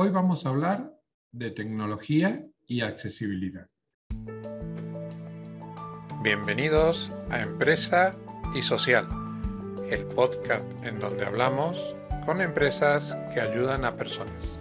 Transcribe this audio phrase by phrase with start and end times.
[0.00, 0.96] Hoy vamos a hablar
[1.32, 3.68] de tecnología y accesibilidad.
[6.22, 8.16] Bienvenidos a Empresa
[8.54, 9.08] y Social,
[9.90, 14.60] el podcast en donde hablamos con empresas que ayudan a personas.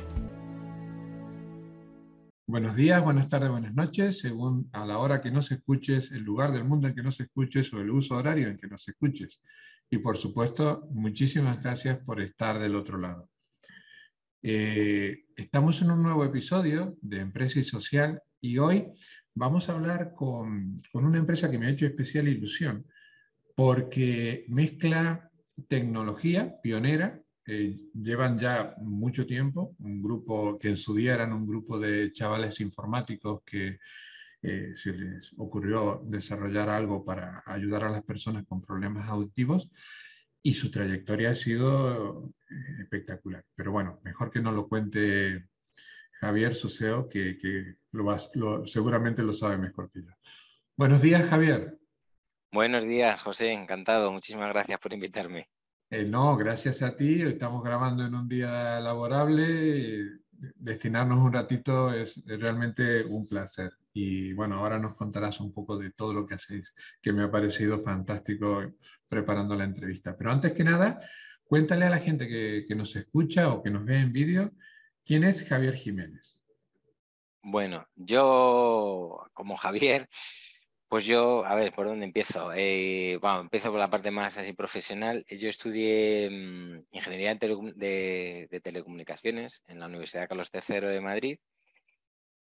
[2.47, 6.51] Buenos días, buenas tardes, buenas noches, según a la hora que nos escuches, el lugar
[6.51, 9.39] del mundo en que nos escuches o el uso horario en que nos escuches.
[9.87, 13.29] Y por supuesto, muchísimas gracias por estar del otro lado.
[14.41, 18.87] Eh, estamos en un nuevo episodio de Empresa y Social y hoy
[19.35, 22.83] vamos a hablar con, una empresa que me ha hecho especial ilusión
[23.55, 25.29] porque mezcla
[25.67, 31.47] tecnología pionera, eh, llevan ya mucho tiempo, un grupo que en su día eran un
[31.47, 33.77] grupo de chavales informáticos que
[34.41, 39.69] eh, se les ocurrió desarrollar algo para ayudar a las personas con problemas auditivos
[40.41, 42.31] y su trayectoria ha sido
[42.79, 43.43] espectacular.
[43.55, 45.47] Pero bueno, mejor que no lo cuente
[46.19, 47.37] Javier Suseo, que,
[48.65, 50.11] seguramente lo sabe mejor que yo.
[50.75, 51.77] Buenos días, Javier.
[52.51, 54.11] Buenos días, José, encantado.
[54.11, 55.49] Muchísimas gracias por invitarme.
[55.89, 57.21] Eh, no, gracias a ti.
[57.21, 60.19] Estamos grabando en un día laborable.
[60.31, 63.73] Destinarnos un ratito es realmente un placer.
[63.93, 67.31] Y bueno, ahora nos contarás un poco de todo lo que hacéis, que me ha
[67.31, 68.63] parecido fantástico
[69.07, 70.15] preparando la entrevista.
[70.17, 70.99] Pero antes que nada,
[71.47, 74.51] cuéntale a la gente que, nos escucha o que nos ve en vídeo,
[75.05, 76.39] ¿quién es Javier Jiménez?
[77.41, 80.07] Bueno, yo como Javier,
[80.89, 82.51] pues yo, a ver, ¿por dónde empiezo?
[82.53, 85.25] Eh, bueno, empiezo por la parte más así profesional.
[85.29, 91.39] Yo estudié mm, Ingeniería de, Telecomunicaciones en la Universidad Carlos III de Madrid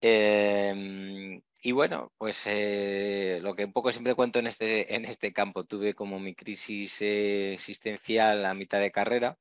[0.03, 5.33] Em, y bueno, pues eh, lo que un poco siempre cuento en este, en este
[5.33, 9.39] campo, tuve como mi crisis eh, existencial a mitad de carrera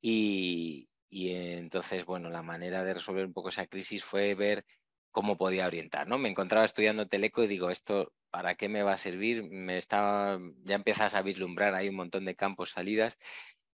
[0.00, 4.64] y, entonces, bueno, la manera de resolver un poco esa crisis fue ver
[5.10, 6.18] cómo podía orientar, ¿no?
[6.18, 9.44] Me encontraba estudiando teleco y digo, ¿esto para qué me va a servir?
[9.44, 13.18] Me estaba, ya empiezas a vislumbrar, hay un montón de campos, salidas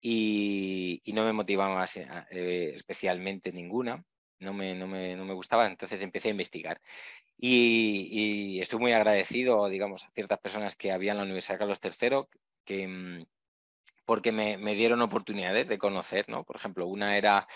[0.00, 1.84] y, no me motivaba
[2.30, 4.04] eh, especialmente ninguna
[4.40, 6.80] no me, no me, no me gustaba, entonces empecé a investigar.
[7.38, 12.26] Y, estoy muy agradecido, digamos, a ciertas personas que había en la Universidad Carlos III,
[12.64, 13.26] que, mm,
[14.04, 16.44] porque me, me dieron oportunidades de conocer, ¿no?
[16.44, 17.46] Por ejemplo, una era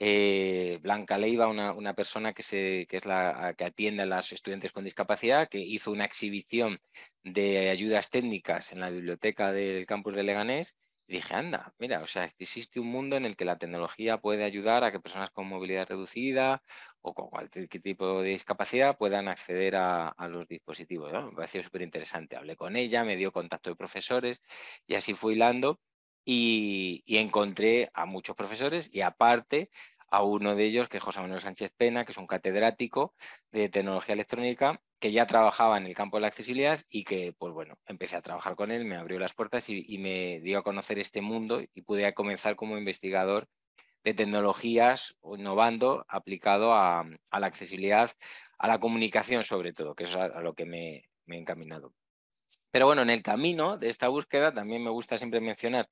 [0.00, 4.32] eh, Blanca Leiva, una, una, persona que, se, que es la que atiende a los
[4.32, 6.80] estudiantes con discapacidad, que hizo una exhibición
[7.22, 10.74] de ayudas técnicas en la biblioteca del campus de Leganés
[11.10, 14.84] dije, anda, mira, o sea, existe un mundo en el que la tecnología puede ayudar
[14.84, 16.62] a que personas con movilidad reducida
[17.02, 21.12] o con cualquier tipo de discapacidad puedan acceder a, los dispositivos.
[21.12, 22.36] Me pareció súper interesante.
[22.36, 24.40] Hablé con ella, me dio contacto de profesores
[24.86, 25.80] y así fui hilando
[26.24, 29.70] y, y encontré a muchos profesores y aparte
[30.10, 33.14] a uno de ellos, que es José Manuel Sánchez Pena, que es un catedrático
[33.52, 37.54] de tecnología electrónica, que ya trabajaba en el campo de la accesibilidad y que, pues
[37.54, 40.98] bueno, empecé a trabajar con él, me abrió las puertas y, me dio a conocer
[40.98, 43.48] este mundo y pude comenzar como investigador
[44.04, 48.10] de tecnologías, innovando, aplicado a, la accesibilidad,
[48.58, 51.94] a la comunicación sobre todo, que es a, lo que me, me he encaminado.
[52.70, 55.88] Pero bueno, en el camino de esta búsqueda también me gusta siempre mencionar,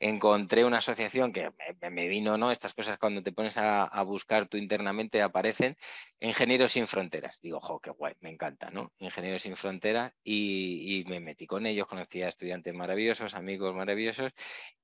[0.00, 1.50] encontré una asociación que
[1.90, 2.50] me, vino, ¿no?
[2.50, 5.76] Estas cosas cuando te pones a, buscar tú internamente aparecen,
[6.20, 7.40] Ingenieros sin Fronteras.
[7.40, 8.92] Digo, jo, qué guay, me encanta, ¿no?
[8.98, 14.32] Ingenieros sin Fronteras y, me metí con ellos, conocí a estudiantes maravillosos, amigos maravillosos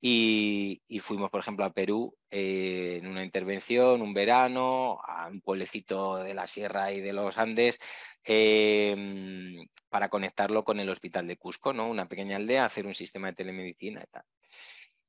[0.00, 6.16] y, fuimos, por ejemplo, a Perú eh, en una intervención, un verano, a un pueblecito
[6.18, 7.80] de la sierra y de los Andes,
[8.30, 11.88] Em, para conectarlo con el hospital de Cusco, ¿no?
[11.88, 14.22] Una pequeña aldea, hacer un sistema de telemedicina y tal.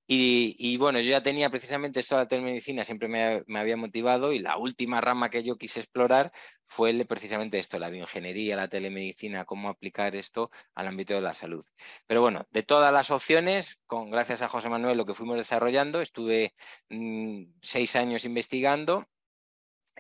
[0.08, 4.40] Y, bueno, yo ya tenía precisamente esto de la telemedicina, siempre me, había motivado y
[4.40, 6.32] la última rama que yo quise explorar
[6.66, 11.66] fue precisamente esto, la bioingeniería, la telemedicina, cómo aplicar esto al ámbito de la salud.
[12.08, 16.02] Pero bueno, de todas las opciones, con gracias a José Manuel lo que fuimos desarrollando,
[16.02, 16.54] estuve
[16.90, 19.08] mm, seis años investigando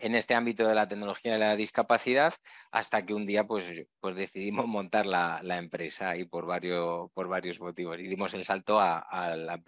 [0.01, 2.33] en este ámbito de la tecnología de la discapacidad
[2.71, 3.65] hasta que un día pues,
[3.99, 8.79] pues decidimos montar la, empresa y por varios, por varios motivos y dimos el salto
[8.79, 9.61] a, la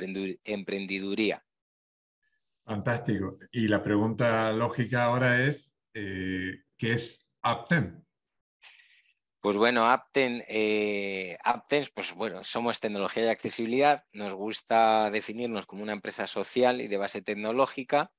[0.43, 1.43] emprendiduría.
[2.63, 3.37] Fantástico.
[3.51, 8.05] Y la pregunta lógica ahora es, eh, ¿qué es Apten?
[9.41, 11.35] Pues bueno, Apten, eh,
[11.95, 14.03] pues bueno, somos tecnología y accesibilidad.
[14.13, 18.11] Nos gusta definirnos como una empresa social y de base tecnológica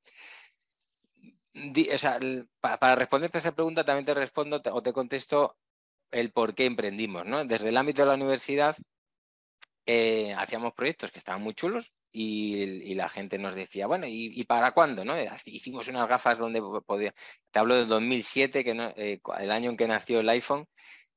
[2.60, 5.56] para, responderte a esa pregunta también te respondo o te contesto
[6.10, 7.26] el por qué emprendimos.
[7.26, 7.44] ¿no?
[7.44, 8.76] Desde el ámbito de la universidad
[9.86, 14.72] eh, hacíamos proyectos que estaban muy chulos, y, la gente nos decía, bueno, ¿y, para
[14.72, 15.04] cuándo?
[15.04, 15.14] ¿no?
[15.46, 17.14] Hicimos unas gafas donde podía,
[17.50, 20.68] te hablo de 2007, que eh, el año en que nació el iPhone,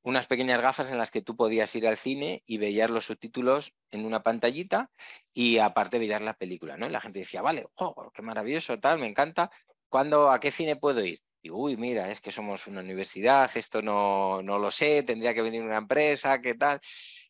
[0.02, 3.74] unas pequeñas gafas en las que tú podías ir al cine y veías los subtítulos
[3.90, 4.90] en una pantallita
[5.34, 6.86] y aparte veías la película, ¿no?
[6.86, 9.50] Y la gente decía, vale, oh, qué maravilloso, tal, me encanta.
[9.96, 11.22] ¿Cuándo, a qué cine puedo ir?
[11.50, 15.62] uy, mira, es que somos una universidad, esto no, no lo sé, tendría que venir
[15.62, 16.80] una empresa, ¿qué tal?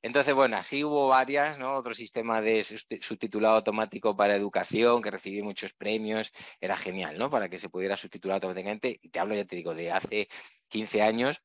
[0.03, 1.77] Entonces, bueno, así hubo varias, ¿no?
[1.77, 7.31] Otro sistema de subtitulado automático para educación que recibí muchos premios, era genial, ¿no?
[7.31, 8.99] Para que se pudiera subtitular automáticamente.
[9.01, 10.27] Y te hablo, ya te digo, de hace
[10.67, 11.41] 15 años,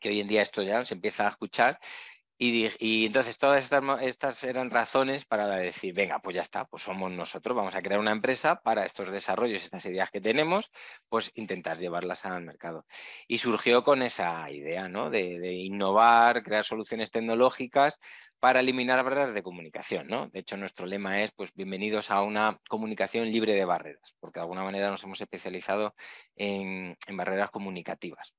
[0.00, 1.78] que hoy en día esto ya se empieza a escuchar
[2.44, 7.56] y, entonces todas estas, eran razones para decir, venga, pues ya está, pues somos nosotros,
[7.56, 10.72] vamos a crear una empresa para estos desarrollos, estas ideas que tenemos,
[11.08, 12.84] pues intentar llevarlas al mercado.
[13.28, 15.08] Y surgió con esa idea, ¿no?
[15.08, 18.00] De, innovar, crear soluciones tecnológicas
[18.40, 20.28] para eliminar barreras de comunicación, ¿no?
[20.28, 24.42] De hecho, nuestro lema es, pues, bienvenidos a una comunicación libre de barreras, porque de
[24.42, 25.94] alguna manera nos hemos especializado
[26.34, 28.34] en barreras comunicativas.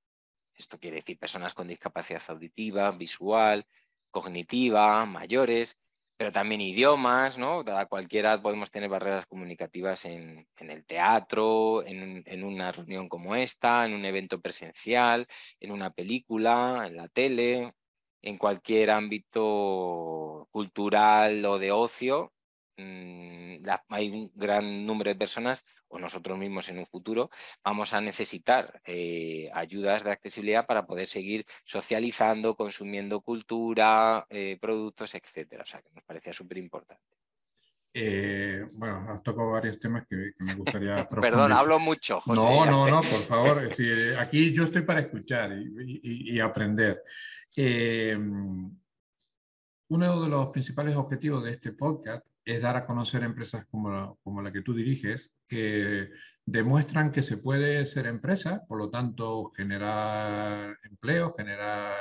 [0.56, 3.66] Esto quiere decir personas con discapacidad auditiva, visual,
[4.14, 5.78] cognitiva, mayores,
[6.18, 7.66] pero también idiomas, ¿no?
[7.90, 14.06] Cualquiera podemos tener barreras comunicativas en, el teatro, en, una reunión como esta, en un
[14.06, 15.28] evento presencial,
[15.60, 17.74] en una película, en la tele,
[18.22, 22.33] en cualquier ámbito cultural o de ocio.
[22.78, 27.30] Mm, hay un gran número de personas o nosotros mismos en un futuro,
[27.64, 35.14] vamos a necesitar eh, ayudas de accesibilidad para poder seguir socializando, consumiendo cultura, eh, productos,
[35.14, 35.64] etcétera.
[35.64, 37.04] O sea, que nos parecía súper importante.
[37.96, 42.42] Eh, bueno, has tocado varios temas que, me gustaría Perdón, hablo mucho, José.
[42.42, 43.70] No, no, no, por favor.
[44.18, 47.04] aquí yo estoy para escuchar y, aprender.
[49.90, 54.42] uno de los principales objetivos de este podcast es dar a conocer empresas como como
[54.42, 56.10] la que tú diriges, que
[56.46, 61.96] demuestran que se puede ser empresa, por lo tanto generar empleo, generar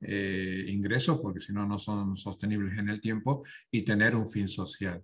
[0.00, 4.48] eh, ingresos, porque si no, no son sostenibles en el tiempo, y tener un fin
[4.48, 5.02] social.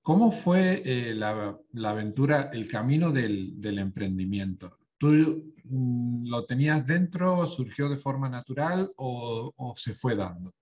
[0.00, 4.78] ¿Cómo fue eh, la, aventura, el camino del, emprendimiento?
[4.96, 10.54] ¿Tú mm, lo tenías dentro, surgió de forma natural o, se fue dando?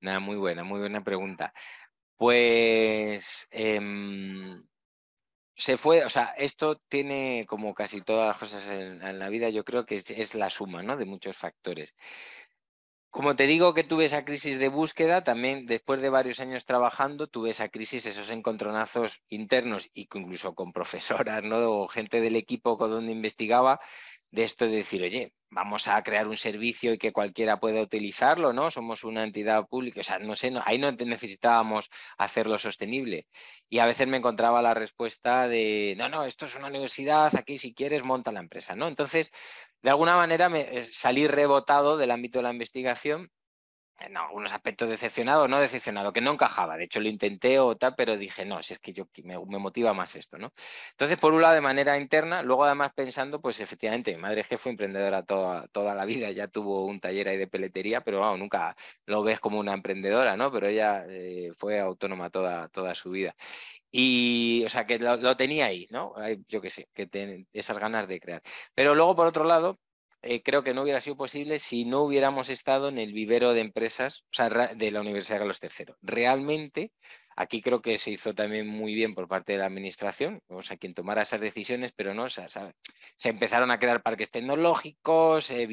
[0.00, 1.52] Nada, muy buena, muy buena pregunta.
[2.16, 4.62] Pues em,
[5.54, 9.64] se fue, o sea, esto tiene como casi todas las cosas en, la vida, yo
[9.64, 10.96] creo que es, la suma, ¿no?
[10.96, 11.94] De muchos factores.
[13.10, 17.26] Como te digo que tuve esa crisis de búsqueda, también después de varios años trabajando,
[17.26, 21.58] tuve esa crisis, esos encontronazos internos, incluso con profesoras, ¿no?
[21.82, 23.80] O gente del equipo con donde investigaba,
[24.30, 28.52] de esto de decir, oye, vamos a crear un servicio y que cualquiera pueda utilizarlo,
[28.52, 28.70] ¿no?
[28.70, 33.26] Somos una entidad pública, o sea, no sé, ahí no necesitábamos hacerlo sostenible.
[33.68, 37.58] Y a veces me encontraba la respuesta de, no, no, esto es una universidad, aquí
[37.58, 38.88] si quieres monta la empresa, ¿no?
[38.88, 39.32] Entonces,
[39.82, 43.30] de alguna manera me eh, salí rebotado del ámbito de la investigación
[44.00, 46.76] en algunos aspectos decepcionado, no decepcionado, que no encajaba.
[46.76, 49.92] De hecho, lo intenté o tal, pero dije, no, si es que yo me, motiva
[49.94, 50.52] más esto, ¿no?
[50.92, 54.48] Entonces, por un lado, de manera interna, luego además pensando, pues efectivamente, mi madre es
[54.48, 58.20] que fue emprendedora toda, toda la vida, ya tuvo un taller ahí de peletería, pero
[58.20, 58.76] vamos, nunca
[59.06, 60.50] lo ves como una emprendedora, ¿no?
[60.50, 63.34] Pero ella eh, fue autónoma toda, toda su vida.
[63.92, 66.14] Y, o sea, que lo, tenía ahí, ¿no?
[66.48, 68.42] Yo qué sé, que ten, esas ganas de crear.
[68.74, 69.78] Pero luego, por otro lado,
[70.22, 73.60] eh, creo que no hubiera sido posible si no hubiéramos estado en el vivero de
[73.60, 75.94] empresas o sea, de la Universidad de Carlos III.
[76.02, 76.92] Realmente,
[77.36, 80.76] aquí creo que se hizo también muy bien por parte de la Administración, o sea,
[80.76, 85.68] quien tomara esas decisiones, pero no, se empezaron a crear parques tecnológicos, eh,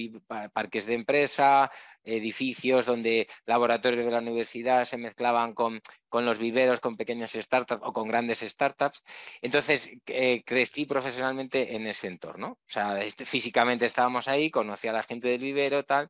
[0.54, 1.72] parques de empresa,
[2.04, 7.94] edificios donde laboratorios de la universidad se mezclaban con, los viveros, con pequeñas startups o
[7.94, 9.04] con grandes startups.
[9.42, 12.52] Entonces, eh, crecí profesionalmente en ese entorno.
[12.52, 16.10] O sea, este, físicamente estábamos ahí, conocí a la gente del vivero, tal,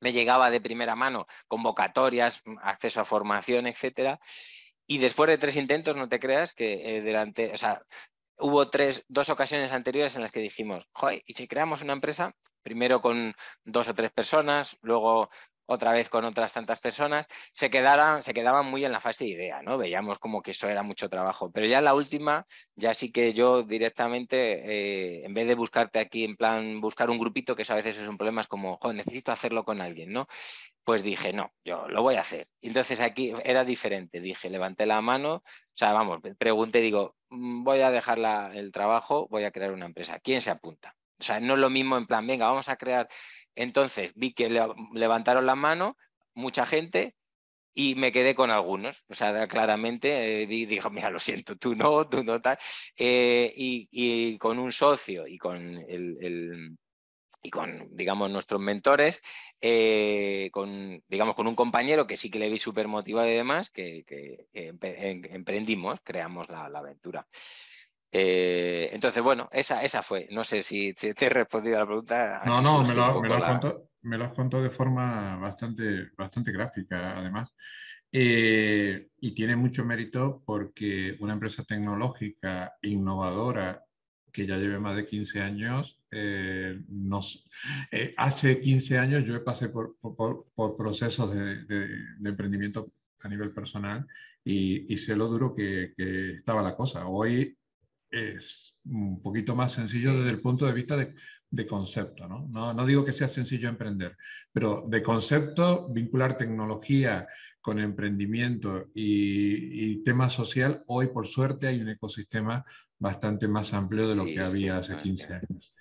[0.00, 4.20] me llegaba de primera mano convocatorias, acceso a formación, etcétera.
[4.86, 7.82] Y después de tres intentos, no te creas que eh, delante, o sea,
[8.38, 12.34] hubo tres, dos ocasiones anteriores en las que dijimos, joder, y si creamos una empresa,
[12.62, 15.30] primero con dos o tres personas, luego
[15.66, 17.70] otra vez con otras tantas personas, se,
[18.20, 19.78] se quedaban muy en la fase de idea, ¿no?
[19.78, 21.50] Veíamos como que eso era mucho trabajo.
[21.50, 26.24] Pero ya la última, ya sí que yo directamente, eh, en vez de buscarte aquí
[26.24, 28.96] en plan, buscar un grupito, que eso a veces es un problema, es como, joder,
[28.96, 30.28] necesito hacerlo con alguien, ¿no?
[30.86, 32.46] Pues dije, no, yo lo voy a hacer.
[32.62, 35.42] Entonces aquí era diferente, dije, levanté la mano, o
[35.74, 38.20] sea, vamos, pregunté, digo, mm, voy a dejar
[38.54, 40.20] el trabajo, voy a crear una empresa.
[40.20, 40.94] ¿Quién se apunta?
[41.18, 43.08] O sea, no es lo mismo en plan, venga, vamos a crear.
[43.56, 44.48] Entonces vi que
[44.94, 45.96] levantaron la mano
[46.34, 47.16] mucha gente
[47.74, 49.02] y me quedé con algunos.
[49.08, 52.58] O sea, claramente eh, dijo, mira, lo siento, tú no, tú no tal.
[52.96, 56.78] Eh, y, con un socio y con el,
[57.42, 59.22] y con, digamos, nuestros mentores,
[59.60, 63.70] eh, con, digamos, con un compañero que sí que le vi súper motivado y demás,
[63.70, 64.04] que,
[64.52, 67.26] emprendimos, creamos la, aventura.
[68.10, 70.28] entonces, bueno, esa, esa fue.
[70.30, 72.42] No sé si, te he respondido a la pregunta.
[72.44, 73.36] No, no, me lo, me, lo
[74.06, 77.52] me lo has contado de forma bastante, bastante gráfica, además.
[78.12, 83.84] Eh, y tiene mucho mérito porque una empresa tecnológica innovadora
[84.36, 87.48] que ya lleve más de 15 años, eh, nos,
[87.90, 91.88] eh, hace 15 años yo pasé por, por, por procesos de, de,
[92.22, 94.06] emprendimiento a nivel personal
[94.44, 97.06] y, y sé lo duro que, que, estaba la cosa.
[97.06, 97.56] Hoy
[98.10, 101.14] es un poquito más sencillo desde el punto de vista de
[101.50, 102.28] de concepto.
[102.28, 102.46] ¿no?
[102.50, 102.74] ¿no?
[102.74, 104.16] No, digo que sea sencillo emprender,
[104.52, 107.26] pero de concepto, vincular tecnología
[107.60, 112.64] con emprendimiento y, y tema social, hoy por suerte hay un ecosistema
[112.98, 115.74] bastante más amplio de lo que había hace 15 años.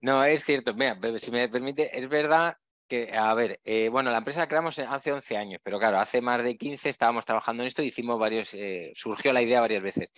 [0.00, 0.74] No, es cierto.
[0.74, 2.56] Mira, si me permite, es verdad
[2.88, 6.20] que, a ver, eh, bueno, la empresa la creamos hace 11 años, pero claro, hace
[6.20, 9.82] más de 15 estábamos trabajando en esto y hicimos varios, eh, surgió la idea varias
[9.82, 10.10] veces.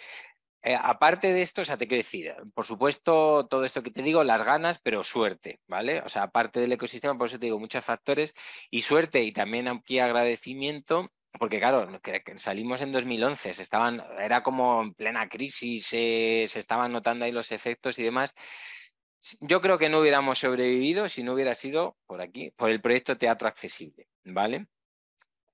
[0.64, 4.02] Eh, aparte de esto, o sea, te quiero decir, por supuesto, todo esto que te
[4.02, 6.00] digo, las ganas, pero suerte, ¿vale?
[6.02, 8.32] O sea, aparte del ecosistema, por eso te digo, muchos factores
[8.70, 14.42] y suerte y también aquí agradecimiento, porque claro, que, salimos en 2011, se estaban, era
[14.42, 18.34] como en plena crisis, se estaban notando ahí los efectos y demás.
[19.40, 23.16] Yo creo que no hubiéramos sobrevivido si no hubiera sido por aquí, por el proyecto
[23.16, 24.66] Teatro Accesible, ¿vale?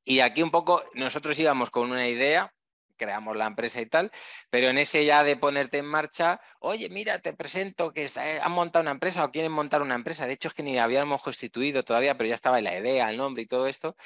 [0.05, 2.55] Y aquí un poco nosotros íbamos con una idea,
[2.97, 4.11] creamos la empresa y tal,
[4.51, 8.53] pero en ese ya de ponerte en marcha, oye, mira, te presento que eh, han
[8.53, 11.85] montado una empresa o quieren montar una empresa, de hecho es que ni habíamos constituido
[11.85, 13.97] todavía, pero ya estaba la idea, el nombre y todo esto,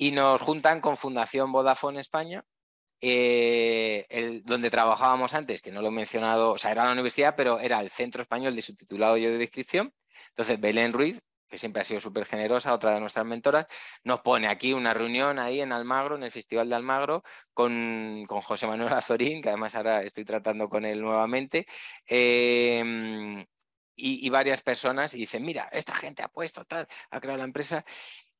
[0.00, 2.42] y nos juntan con Fundación Vodafone España,
[3.02, 7.60] eh, donde trabajábamos antes, que no lo he mencionado, o sea, era la universidad, pero
[7.60, 9.92] era el Centro Español de Subtitulado y de Descripción.
[10.30, 13.66] Entonces, Belén Ruiz, que siempre ha sido súper generosa, otra de nuestras mentoras,
[14.02, 18.66] nos pone aquí una reunión ahí en Almagro, en el Festival de Almagro, con, José
[18.66, 21.66] Manuel Azorín, que además ahora estoy tratando con él nuevamente,
[22.06, 23.44] em,
[23.96, 27.84] y, varias personas, y dicen, mira, esta gente ha puesto tal, ha creado la empresa,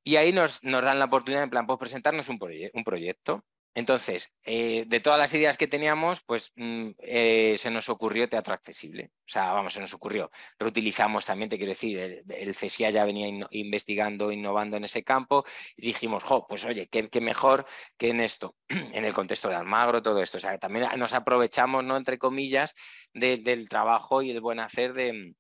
[0.05, 2.39] y ahí nos, nos dan la oportunidad, en plan, pues presentarnos un,
[2.73, 3.45] un proyecto.
[3.75, 8.53] Entonces, eh, de todas las ideas que teníamos, pues mm, eh, se nos ocurrió teatro
[8.53, 9.13] accesible.
[9.21, 10.31] O sea, vamos, se nos ocurrió.
[10.59, 15.45] Reutilizamos también, te quiero decir, el, CESIA ya venía investigando, innovando en ese campo
[15.77, 17.65] y dijimos, jo, pues oye, qué, mejor
[17.97, 20.39] que en esto, en el contexto de Almagro, todo esto.
[20.39, 21.97] O sea, también nos aprovechamos, ¿no?
[21.97, 22.75] Entre comillas,
[23.15, 25.35] del trabajo y el buen hacer de,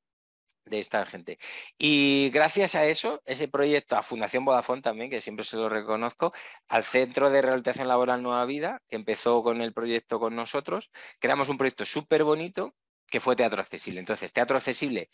[0.64, 1.38] de esta gente.
[1.79, 6.33] Y gracias a eso, ese proyecto, a Fundación Vodafone también, que siempre se lo reconozco,
[6.69, 11.49] al Centro de Rehabilitación Laboral Nueva Vida, que empezó con el proyecto con nosotros, creamos
[11.49, 12.75] un proyecto súper bonito
[13.07, 14.00] que fue Teatro Accesible.
[14.00, 15.11] Entonces, Teatro Accesible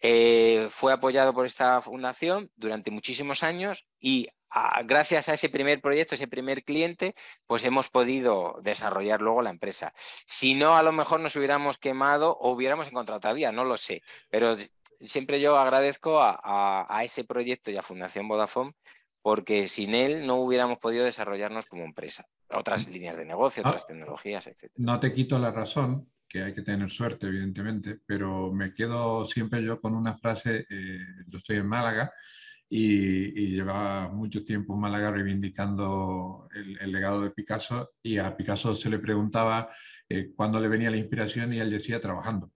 [0.00, 4.28] eh, fue apoyado por esta fundación durante muchísimos años y
[4.84, 7.14] gracias a ese primer proyecto, ese primer cliente,
[7.46, 9.92] pues hemos podido desarrollar luego la empresa.
[10.26, 14.02] Si no, a lo mejor nos hubiéramos quemado o hubiéramos encontrado otra no lo sé,
[14.28, 14.56] pero
[15.06, 18.72] siempre yo agradezco a, ese proyecto y a Fundación Vodafone
[19.20, 22.26] porque sin él no hubiéramos podido desarrollarnos como empresa.
[22.50, 24.70] Otras líneas de negocio, otras tecnologías, etc.
[24.76, 29.62] No te quito la razón, que hay que tener suerte, evidentemente, pero me quedo siempre
[29.62, 32.10] yo con una frase, eh, yo estoy en Málaga
[32.68, 38.88] y, llevaba mucho tiempo en Málaga reivindicando el, legado de Picasso y a Picasso se
[38.88, 39.68] le preguntaba
[40.08, 42.50] eh, cuándo le venía la inspiración y él decía trabajando.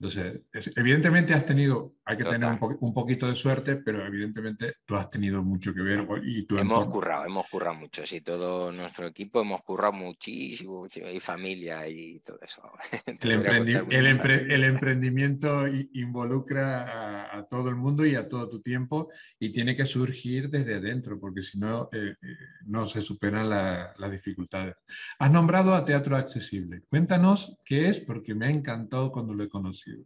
[0.00, 0.40] Entonces,
[0.76, 5.42] evidentemente has tenido, hay que tener un, poquito de suerte, pero evidentemente tú has tenido
[5.42, 6.06] mucho que ver.
[6.24, 11.86] Y hemos currado, hemos currado mucho, sí, todo nuestro equipo hemos currado muchísimo, y familia
[11.86, 12.62] y todo eso.
[13.20, 19.86] el, emprendimiento involucra a, todo el mundo y a todo tu tiempo y tiene que
[19.86, 24.76] surgir desde dentro, porque si no, eh, eh, no se superan las dificultades.
[25.18, 26.82] Has nombrado a Teatro Accesible.
[26.88, 30.04] Cuéntanos qué es, porque me ha encantado cuando lo he conocido.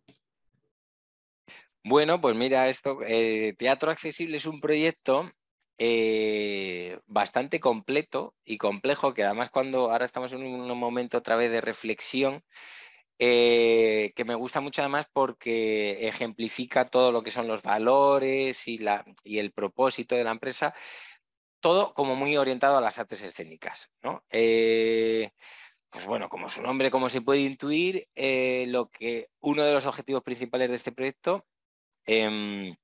[1.84, 5.30] Bueno, pues mira, esto, eh, Teatro Accesible es un proyecto
[7.06, 11.60] bastante completo y complejo, que además cuando ahora estamos en un momento otra vez de
[11.60, 12.44] reflexión,
[13.18, 18.78] eh, que me gusta mucho además porque ejemplifica todo lo que son los valores y,
[18.78, 20.74] la, y el propósito de la empresa,
[21.60, 23.90] todo como muy orientado a las artes escénicas.
[24.02, 24.24] ¿no?
[25.94, 29.86] Pues bueno, como su nombre, como se puede intuir, eh, lo que uno de los
[29.86, 31.46] objetivos principales de este proyecto
[32.04, 32.74] em,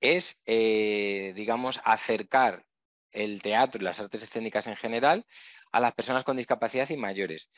[0.00, 2.66] es, eh, digamos, acercar
[3.12, 5.24] el teatro y las artes escénicas en general
[5.70, 7.50] a las personas con discapacidad y mayores.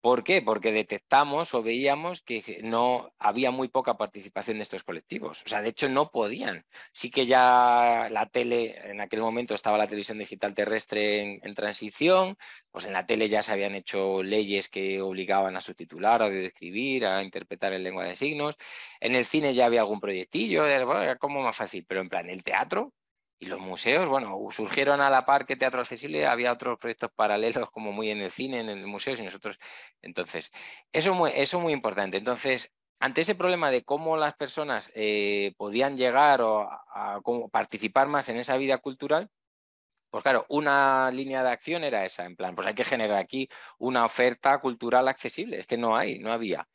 [0.00, 0.42] ¿Por qué?
[0.42, 5.42] Porque detectamos o veíamos que no había muy poca participación de estos colectivos.
[5.44, 6.64] O sea, de hecho no podían.
[6.92, 12.36] Sí que ya la tele, en aquel momento estaba la televisión digital terrestre en, transición,
[12.70, 17.04] pues en la tele ya se habían hecho leyes que obligaban a subtitular, a describir,
[17.04, 18.56] a interpretar en lengua de signos.
[19.00, 22.44] En el cine ya había algún proyectillo, era como más fácil, pero en plan, el
[22.44, 22.92] teatro
[23.38, 27.70] y los museos, bueno, surgieron a la par que Teatro Accesible, había otros proyectos paralelos
[27.72, 29.58] como muy en el cine, en el museo y nosotros.
[30.02, 30.50] Entonces,
[30.92, 32.16] eso muy, eso muy importante.
[32.16, 37.20] Entonces, ante ese problema de cómo las personas eh, podían llegar o a,
[37.52, 39.30] participar más en esa vida cultural,
[40.10, 43.48] pues claro, una línea de acción era esa, en plan, pues hay que generar aquí
[43.78, 46.66] una oferta cultural accesible, es que no hay, no había.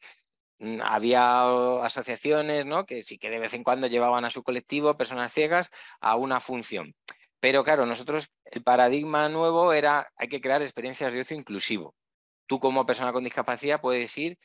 [0.64, 2.86] Mm, había asociaciones ¿no?
[2.86, 6.40] que sí que de vez en cuando llevaban a su colectivo personas ciegas a una
[6.40, 6.96] función.
[7.42, 11.96] Pero claro, nosotros el paradigma nuevo era hay que crear experiencias de ocio inclusivo.
[12.48, 14.38] Tú como persona con discapacidad puedes ir,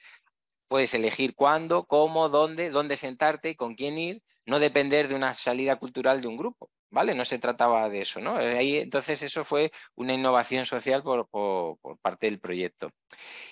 [0.66, 5.76] puedes elegir cuándo, cómo, dónde, dónde sentarte, con quién ir, no depender de una salida
[5.76, 6.68] cultural de un grupo.
[6.90, 7.14] ¿Vale?
[7.14, 8.37] No se trataba de eso, ¿no?
[8.37, 11.28] Ahí, entonces eso fue una innovación social por,
[12.00, 12.90] parte del proyecto.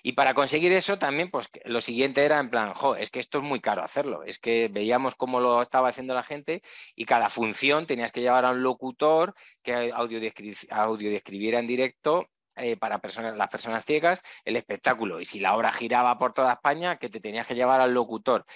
[0.03, 3.39] Y para conseguir eso también, pues lo siguiente era en plan, jo, es que esto
[3.39, 6.63] es muy caro hacerlo, es que veíamos cómo lo estaba haciendo la gente
[6.95, 13.01] y cada función tenías que llevar a un locutor que audiodescribiera en directo eh, para
[13.01, 15.21] personas, las personas ciegas el espectáculo.
[15.21, 18.47] Y si la obra giraba por toda España, que te tenías que llevar al locutor.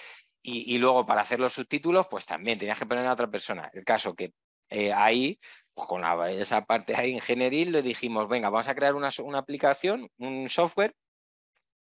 [0.43, 3.69] Y, y, luego para hacer los subtítulos, pues también tenías que poner a otra persona.
[3.73, 4.33] El caso que
[4.71, 5.39] eh, ahí,
[5.73, 10.49] pues con esa parte ahí ingenieril, le dijimos, venga, vamos a crear una, aplicación, un
[10.49, 10.95] software,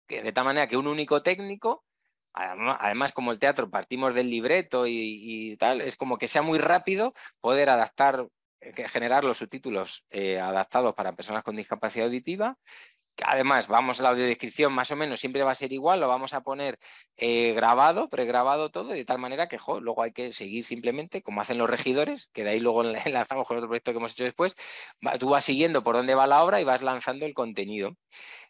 [0.09, 1.85] que de tal manera que un único técnico,
[2.33, 7.15] además, como el teatro partimos del libreto y, tal, es como que sea muy rápido
[7.41, 8.27] poder adaptar,
[8.61, 12.59] eh, generar los subtítulos eh, adaptados para personas con discapacidad auditiva
[13.25, 16.33] Además, vamos a la audiodescripción más o menos, siempre va a ser igual, lo vamos
[16.33, 16.79] a poner
[17.17, 21.59] eh, grabado, pregrabado todo, de tal manera que luego hay que seguir simplemente, como hacen
[21.59, 24.55] los regidores, que de ahí luego enlazamos con otro proyecto que hemos hecho después,
[25.19, 27.97] tú vas siguiendo por dónde va la obra y vas lanzando el contenido.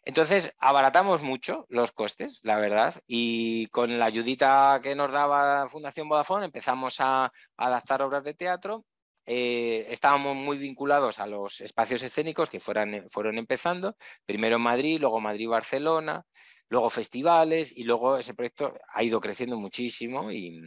[0.03, 6.09] Entonces, abaratamos mucho los costes, la verdad, y con la ayudita que nos daba Fundación
[6.09, 8.85] Vodafone empezamos a adaptar obras de teatro
[9.33, 14.99] eh, estábamos muy vinculados a los espacios escénicos que fueran, fueron empezando, primero en Madrid,
[14.99, 16.25] luego Madrid-Barcelona,
[16.67, 20.59] luego festivales y luego ese proyecto ha ido creciendo muchísimo y,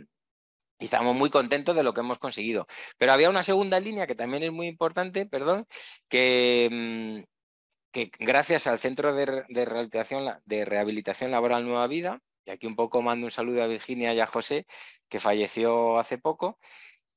[0.79, 2.67] estamos muy contentos de lo que hemos conseguido.
[2.97, 5.67] Pero había una segunda línea que también es muy importante, perdón,
[6.09, 12.77] que, mm, gracias al Centro de, de, de Rehabilitación Laboral Nueva Vida, y aquí un
[12.77, 14.67] poco mando un saludo a Virginia y a José,
[15.09, 16.59] que falleció hace poco,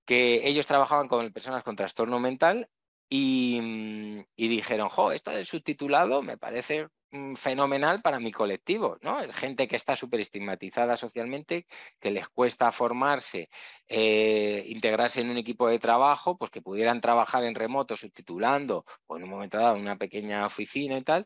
[0.08, 2.70] que ellos trabajaban con personas con trastorno mental
[3.10, 9.20] y, dijeron, jo, esto del subtitulado me parece mm, fenomenal para mi colectivo, ¿no?
[9.22, 11.68] Es gente que está súper estigmatizada socialmente,
[12.00, 13.50] que les cuesta formarse,
[13.88, 19.18] eh, integrarse en un equipo de trabajo, pues que pudieran trabajar en remoto subtitulando o
[19.18, 21.26] en un momento dado en una pequeña oficina y tal.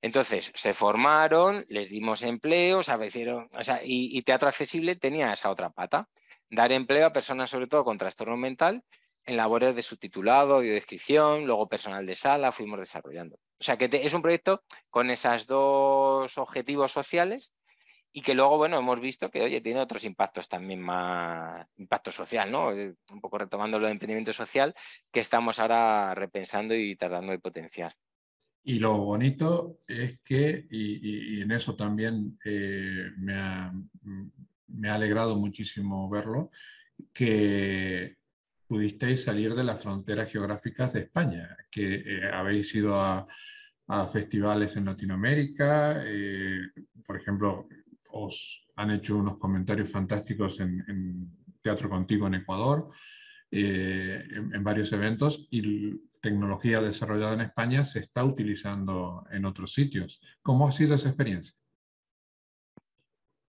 [0.00, 2.98] Entonces, se formaron, les dimos empleos, o
[3.84, 6.08] y, y Teatro Accesible tenía esa otra pata
[6.52, 8.84] dar empleo a personas sobre todo con trastorno mental
[9.24, 13.36] en labores de subtitulado, y descripción, luego personal de sala, fuimos desarrollando.
[13.36, 17.52] O sea que es un proyecto con esos dos objetivos sociales
[18.12, 22.50] y que luego, bueno, hemos visto que, oye, tiene otros impactos también más, impacto social,
[22.50, 22.72] ¿no?
[22.72, 24.74] Eh, un poco retomando lo de emprendimiento social
[25.10, 27.94] que estamos ahora repensando y tratando de potenciar.
[28.64, 33.72] Y lo bonito es que, y, en eso también eh, me, ha,
[34.72, 36.50] me ha alegrado muchísimo verlo,
[37.12, 38.16] que
[38.66, 43.26] pudisteis salir de las fronteras geográficas de España, que eh, habéis ido a,
[44.10, 46.62] festivales en Latinoamérica, eh,
[47.04, 47.68] por ejemplo,
[48.08, 51.30] os han hecho unos comentarios fantásticos en,
[51.60, 52.88] Teatro Contigo en Ecuador,
[53.50, 59.74] eh, en, en, varios eventos, y tecnología desarrollada en España se está utilizando en otros
[59.74, 60.20] sitios.
[60.40, 61.54] ¿Cómo ha sido esa experiencia?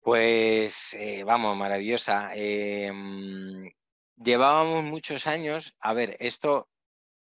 [0.09, 2.31] Pues eh, vamos, maravillosa.
[2.35, 3.71] Em,
[4.17, 6.71] llevábamos muchos años, a ver, esto,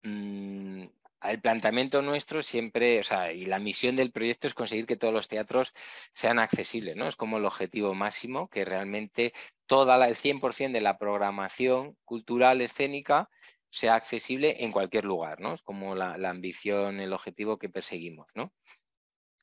[0.01, 0.85] mm,
[1.23, 5.13] el planteamiento nuestro siempre, o sea, y la misión del proyecto es conseguir que todos
[5.13, 5.73] los teatros
[6.11, 7.07] sean accesibles, ¿no?
[7.07, 9.31] Es como el objetivo máximo, que realmente
[9.67, 13.29] toda la, el 100% de la programación cultural escénica
[13.69, 15.53] sea accesible en cualquier lugar, ¿no?
[15.53, 18.51] Es como la, la ambición, el objetivo que perseguimos, ¿no?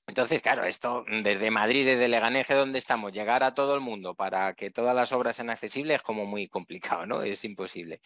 [0.08, 4.54] Entonces, claro, esto desde Madrid, desde Leganés, donde estamos, llegar a todo el mundo para
[4.54, 7.22] que todas las obras sean accesibles es como muy complicado, ¿no?
[7.22, 8.00] Es imposible.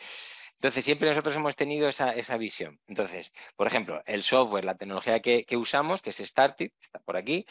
[0.54, 2.80] Entonces, siempre nosotros hemos tenido esa, visión.
[2.88, 7.46] Entonces, por ejemplo, el software, la tecnología que, usamos, que es Startit, está por aquí,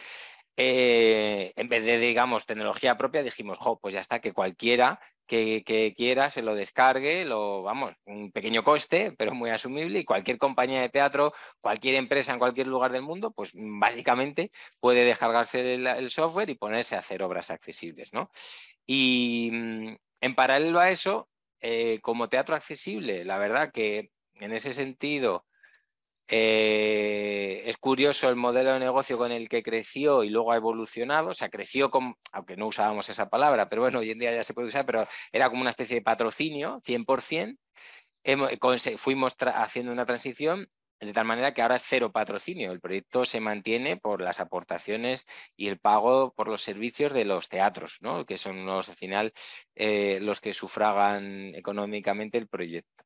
[0.57, 4.99] eh, en vez de, digamos, tecnología propia, dijimos, jo, pues ya está, que cualquiera
[5.32, 10.38] que, quiera se lo descargue, lo, vamos, un pequeño coste, pero muy asumible, y cualquier
[10.38, 16.10] compañía de teatro, cualquier empresa en cualquier lugar del mundo, pues básicamente puede descargarse el,
[16.10, 18.30] software y ponerse a hacer obras accesibles, ¿no?
[18.86, 21.30] Y mm, en paralelo a eso,
[21.62, 25.46] eh, como teatro accesible, la verdad que en ese sentido
[26.27, 31.29] eh, es curioso el modelo de negocio con el que creció y luego ha evolucionado.
[31.29, 34.43] O sea, creció con, aunque no usábamos esa palabra, pero bueno, hoy en día ya
[34.43, 37.57] se puede usar, pero era como una especie de patrocinio, 100%.
[38.97, 40.67] fuimos haciendo una transición
[41.01, 42.71] de tal manera que ahora es cero patrocinio.
[42.71, 45.25] El proyecto se mantiene por las aportaciones
[45.57, 48.25] y el pago por los servicios de los teatros, ¿no?
[48.25, 49.34] que son los, al final
[49.75, 53.03] eh, los que sufragan económicamente el proyecto.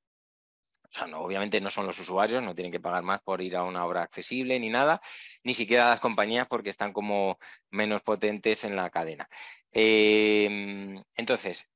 [0.96, 3.58] O sea, no, obviamente no son los usuarios, no tienen que pagar más por ir
[3.58, 5.02] a una obra accesible ni nada,
[5.44, 7.38] ni siquiera las compañías porque están como
[7.70, 9.28] menos potentes en la cadena.
[9.74, 11.68] Em, entonces,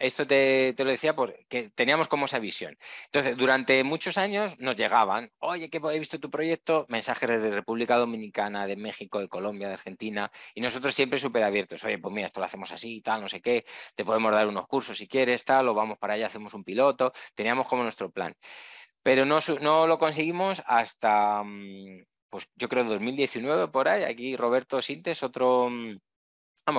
[0.00, 2.76] esto te, lo decía porque teníamos como esa visión.
[3.06, 7.96] Entonces, durante muchos años nos llegaban, oye, que he visto tu proyecto, mensajes de República
[7.96, 12.26] Dominicana, de México, de Colombia, de Argentina, y nosotros siempre súper abiertos, oye, pues mira,
[12.26, 15.44] esto lo hacemos así, tal, no sé qué, te podemos dar unos cursos si quieres,
[15.44, 18.34] tal, o vamos para allá, hacemos un piloto, teníamos como nuestro plan.
[19.02, 24.80] Pero no, no lo conseguimos hasta, mm, pues yo creo 2019 por ahí, aquí Roberto
[24.82, 25.98] Sintes, otro mm,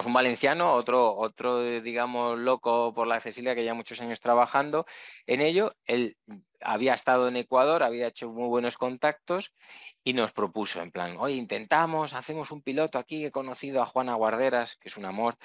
[0.06, 4.86] un valenciano, otro, otro, digamos, loco por la accesibilidad que ya muchos años trabajando
[5.26, 5.76] en ello.
[5.86, 6.18] Él
[6.62, 9.54] había estado en Ecuador, había hecho muy buenos contactos
[10.04, 14.16] y nos propuso en plan, oye, intentamos, hacemos un piloto aquí, he conocido a Juana
[14.16, 15.38] Guarderas, que es un amor,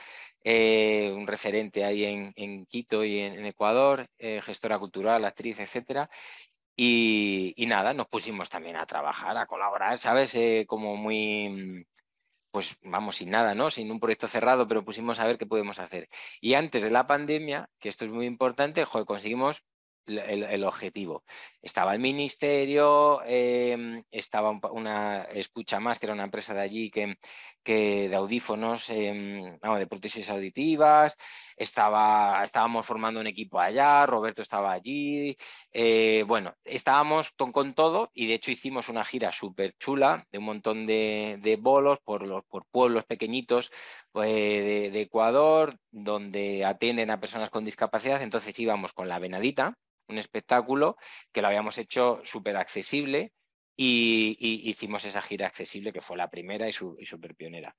[0.45, 6.09] eh, un referente ahí en, Quito y en, Ecuador, eh, gestora cultural, actriz, etcétera.
[6.79, 10.35] Y, nada, nos pusimos también a trabajar, a colaborar, ¿sabes?
[10.35, 11.87] Eh, como muy,
[12.57, 13.69] pues vamos, sin nada, ¿no?
[13.69, 16.09] Sin un proyecto cerrado, pero pusimos a ver qué podemos hacer.
[16.41, 19.63] Y antes de la pandemia, que esto es muy importante, joder, conseguimos
[20.07, 21.25] el, objetivo.
[21.63, 27.17] Estaba el ministerio, em, estaba una escucha más, que era una empresa de allí que,
[27.63, 31.17] que de audífonos, em, de prótesis auditivas,
[31.57, 35.37] estaba, estábamos formando un equipo allá, Roberto estaba allí,
[35.73, 40.45] eh, bueno, estábamos con, todo y de hecho hicimos una gira súper chula de un
[40.45, 43.71] montón de, bolos por, los, por pueblos pequeñitos
[44.23, 49.77] de, de Ecuador, donde atienden a personas con discapacidad, entonces íbamos con la venadita,
[50.09, 50.97] un espectáculo
[51.33, 53.33] que lo habíamos hecho súper accesible
[53.77, 54.37] y,
[54.71, 57.77] hicimos esa gira accesible que fue la primera y súper pionera.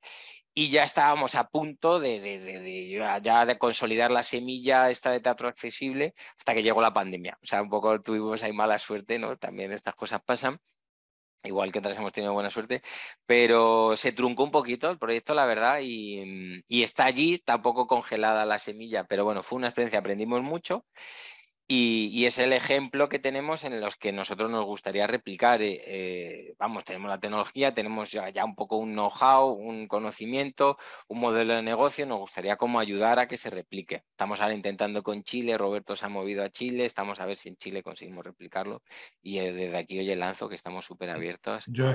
[0.54, 6.14] Y ya estábamos a punto de, ya de consolidar la semilla esta de teatro accesible
[6.38, 7.38] hasta que llegó la pandemia.
[7.42, 9.38] O sea, un poco tuvimos ahí mala suerte, ¿no?
[9.38, 10.60] También estas cosas pasan
[11.48, 12.82] igual que otras hemos tenido buena suerte,
[13.26, 18.46] pero se truncó un poquito el proyecto, la verdad, y, y, está allí, tampoco congelada
[18.46, 20.86] la semilla, pero bueno, fue una experiencia, aprendimos mucho
[21.70, 25.62] y, es el ejemplo que tenemos en los que nosotros nos gustaría replicar.
[25.62, 30.78] Eh, eh, vamos, tenemos la tecnología, tenemos ya, un poco un know-how, un conocimiento,
[31.08, 34.04] un modelo de negocio, nos gustaría como ayudar a que se replique.
[34.12, 37.50] Estamos ahora intentando con Chile, Roberto se ha movido a Chile, estamos a ver si
[37.50, 38.82] en Chile conseguimos replicarlo
[39.22, 41.66] y eh, desde aquí oye lanzo que estamos súper abiertos.
[41.68, 41.94] Yo,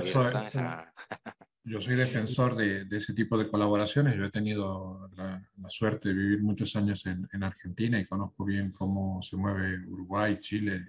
[1.65, 4.17] yo soy defensor de, ese tipo de colaboraciones.
[4.17, 8.71] Yo he tenido la, suerte de vivir muchos años en, en Argentina y conozco bien
[8.71, 10.85] cómo se mueve Uruguay, Chile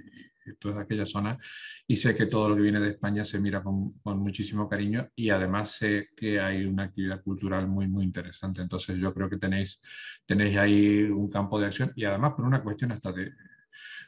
[0.46, 1.38] y, toda aquella zona,
[1.87, 5.30] y sé que todo lo que viene de España se mira con, muchísimo cariño y
[5.30, 8.60] además sé que hay una actividad cultural muy, muy interesante.
[8.60, 9.80] Entonces yo creo que tenéis,
[10.26, 13.32] tenéis ahí un campo de acción y además por una cuestión hasta de,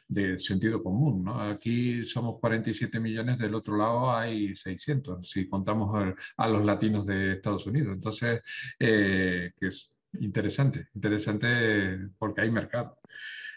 [0.07, 1.23] de sentido común.
[1.23, 1.41] ¿no?
[1.41, 7.33] Aquí somos 47 millones, del otro lado hay 600, si contamos a, los latinos de
[7.33, 7.93] Estados Unidos.
[7.93, 8.41] Entonces,
[8.79, 12.99] eh, que es interesante, interesante porque hay mercado.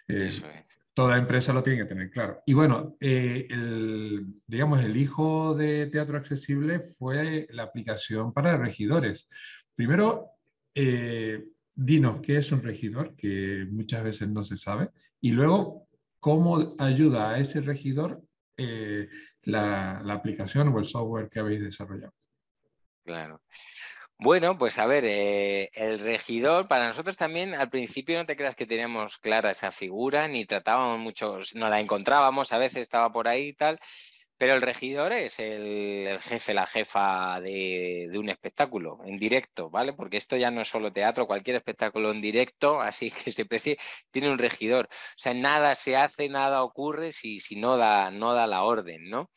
[0.08, 2.42] Eh, Eso es toda empresa lo tiene que tener claro.
[2.44, 9.28] Y bueno, eh, el, digamos, el hijo de Teatro Accesible fue la aplicación para regidores.
[9.74, 10.32] Primero,
[10.74, 11.42] eh,
[11.74, 15.88] dinos qué es un regidor, que muchas veces no se sabe, y luego,
[16.20, 18.22] cómo ayuda a ese regidor
[18.56, 19.08] eh,
[19.42, 22.12] la, aplicación o el software que habéis desarrollado.
[23.04, 23.40] Claro.
[24.18, 28.54] Bueno, pues a ver, eh, el regidor, para nosotros también al principio no te creas
[28.54, 33.28] que teníamos clara esa figura, ni tratábamos mucho, no la encontrábamos, a veces estaba por
[33.28, 33.80] ahí y tal,
[34.40, 39.92] Pero el regidor es el, jefe, la jefa de, un espectáculo en directo, ¿vale?
[39.92, 43.76] Porque esto ya no es solo teatro, cualquier espectáculo en directo, así que se precie,
[44.10, 44.86] tiene un regidor.
[44.86, 49.10] O sea, nada se hace, nada ocurre si, si no, da, no da la orden,
[49.10, 49.30] ¿no?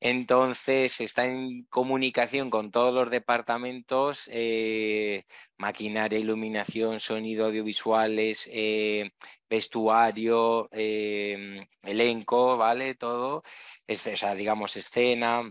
[0.00, 5.24] Entonces está en comunicación con todos los departamentos, eh,
[5.56, 9.12] maquinaria, iluminación, sonido, audiovisuales, eh,
[9.52, 12.94] vestuario, eh, elenco, ¿vale?
[12.94, 13.42] Todo,
[13.88, 15.42] o sea, digamos, escena,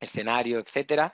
[0.00, 1.12] escenario, etcétera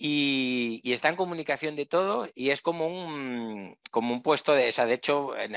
[0.00, 4.86] y, está en comunicación de todo y es como un, como un puesto de, esa
[4.86, 5.56] de hecho, en,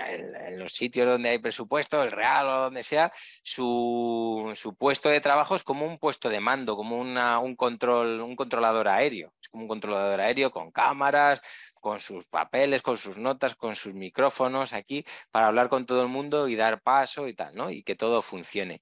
[0.57, 3.11] los sitios donde hay presupuesto, el real o donde sea,
[3.43, 8.35] su, su, puesto de trabajo es como un puesto de mando, como un, control, un
[8.35, 11.41] controlador aéreo, es como un controlador aéreo con cámaras,
[11.81, 16.07] con sus papeles, con sus notas, con sus micrófonos aquí, para hablar con todo el
[16.07, 17.69] mundo y dar paso y tal, ¿no?
[17.69, 18.81] Y que todo funcione.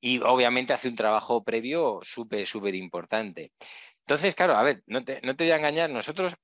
[0.00, 3.52] Y obviamente hace un trabajo previo súper, súper importante.
[4.00, 6.36] Entonces, claro, a ver, no te, voy a engañar, nosotros,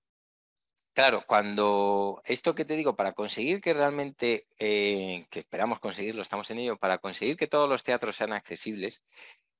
[0.94, 6.50] claro, cuando esto que te digo, para conseguir que realmente, eh, que esperamos conseguirlo, estamos
[6.50, 9.04] en ello, para conseguir que todos los teatros sean accesibles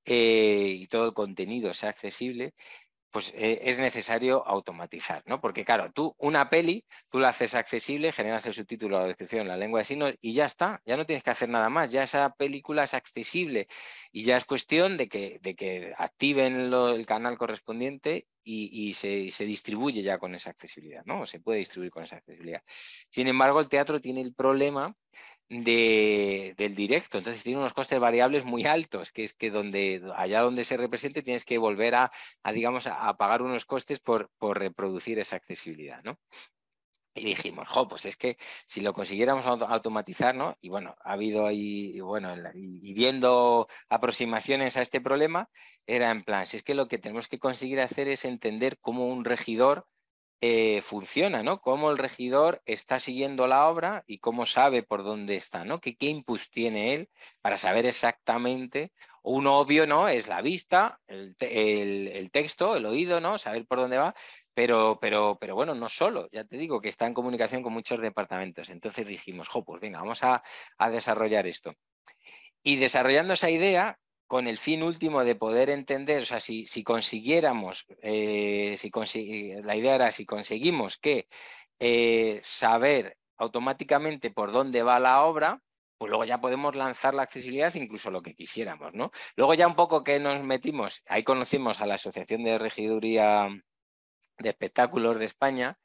[0.05, 2.53] eh, y todo el contenido sea accesible,
[3.13, 5.39] pues eh, es necesario automatizar, ¿no?
[5.39, 9.55] Porque claro, tú una peli, tú la haces accesible, generas el subtítulo, la descripción, la
[9.55, 12.33] lengua de signos y ya está, ya no tienes que hacer nada más, ya esa
[12.33, 13.67] película es accesible
[14.11, 19.45] y ya es cuestión de que, de que activen el canal correspondiente y, se, se,
[19.45, 21.25] distribuye ya con esa accesibilidad, ¿no?
[21.27, 22.61] Se puede distribuir con esa accesibilidad.
[23.09, 24.95] Sin embargo, el teatro tiene el problema
[25.49, 27.17] de, del directo.
[27.17, 31.23] Entonces tiene unos costes variables muy altos, que es que donde allá donde se represente
[31.23, 32.11] tienes que volver a,
[32.53, 36.19] digamos, a, pagar unos costes por, por, reproducir esa accesibilidad, ¿no?
[37.15, 40.57] Y dijimos, jo, pues es que si lo consiguiéramos automatizar, ¿no?
[40.61, 45.47] Y bueno, ha habido ahí, bueno, y viendo aproximaciones a este problema,
[45.85, 49.07] era en plan, si es que lo que tenemos que conseguir hacer es entender cómo
[49.07, 49.85] un regidor
[50.45, 51.61] eh, funciona, ¿no?
[51.61, 55.79] Cómo el regidor está siguiendo la obra y cómo sabe por dónde está, ¿no?
[55.79, 58.91] ¿Qué, qué inputs tiene él para saber exactamente?
[59.21, 60.09] Un obvio, ¿no?
[60.09, 61.37] Es la vista, el,
[62.29, 63.37] texto, el oído, ¿no?
[63.37, 64.13] Saber por dónde va,
[64.53, 68.01] pero, pero, pero bueno, no solo, ya te digo que está en comunicación con muchos
[68.01, 68.69] departamentos.
[68.69, 70.43] Entonces dijimos, jo, pues venga, vamos a,
[70.77, 71.73] a desarrollar esto.
[72.61, 77.85] Y desarrollando esa idea, con el fin último de poder entender, o sea, si, consiguiéramos,
[78.01, 81.27] eh, si la idea era si conseguimos que
[81.79, 85.61] eh, saber automáticamente por dónde va la obra,
[85.97, 89.11] pues luego ya podemos lanzar la accesibilidad incluso lo que quisiéramos, ¿no?
[89.35, 93.47] Luego ya un poco que nos metimos, ahí conocimos a la Asociación de Regiduría
[94.37, 95.77] de Espectáculos de España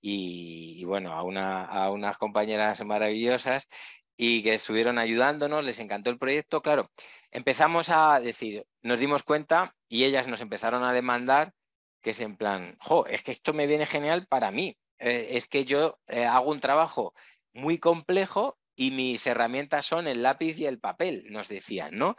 [0.00, 3.68] y, bueno, a unas compañeras maravillosas
[4.16, 6.62] y que estuvieron ayudándonos, les encantó el proyecto.
[6.62, 6.90] Claro,
[7.30, 11.52] empezamos a decir, nos dimos cuenta y ellas nos empezaron a demandar
[12.00, 14.76] que es en plan, jo, es que esto me viene genial para mí.
[14.98, 17.14] Eh, es que yo eh, hago un trabajo
[17.52, 22.16] muy complejo y mis herramientas son el lápiz y el papel, nos decían, ¿no?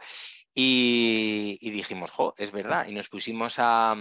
[0.54, 3.96] Y, dijimos, jo, es verdad, y nos pusimos a,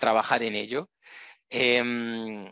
[0.00, 0.88] trabajar en ello.
[1.50, 2.50] Em,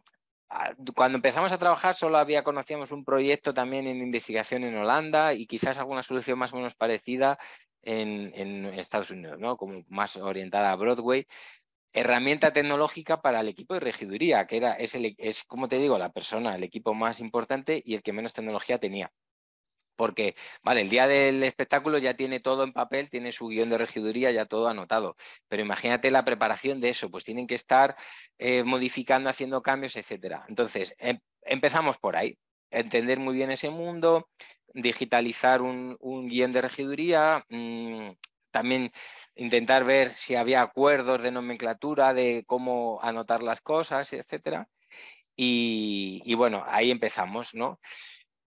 [0.95, 5.47] cuando empezamos a trabajar solo había conocíamos un proyecto también en investigación en Holanda y
[5.47, 7.39] quizás alguna solución más o menos parecida
[7.83, 9.57] en, Estados Unidos, ¿no?
[9.57, 11.27] como más orientada a Broadway.
[11.93, 16.13] Herramienta tecnológica para el equipo de regiduría, que era, es, es, como te digo, la
[16.13, 19.13] persona, el equipo más importante y el que menos tecnología tenía
[19.97, 23.79] porque, vale, el día del espectáculo ya tiene todo en papel, tiene su guion de
[23.79, 25.17] regiduría ya todo anotado,
[25.49, 27.97] pero imagínate la preparación de eso, pues tienen que estar
[28.39, 30.45] eh, modificando, haciendo cambios, etcétera.
[30.49, 32.39] Entonces, em, empezamos por ahí,
[32.71, 34.29] entender muy bien ese mundo,
[34.77, 35.97] digitalizar un,
[36.29, 38.11] guion de regiduría, mm,
[38.51, 38.93] también
[39.35, 44.69] intentar ver si había acuerdos de nomenclatura, de cómo anotar las cosas, etcétera.
[45.37, 47.81] Y, bueno, ahí empezamos, ¿no?